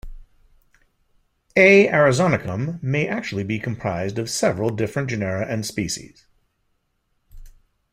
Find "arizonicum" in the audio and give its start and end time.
1.89-2.81